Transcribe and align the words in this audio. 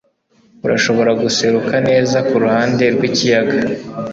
Urashobora 0.65 1.11
guseruka 1.21 1.75
neza 1.89 2.17
kuruhande 2.29 2.83
rwikiyaga. 2.95 3.57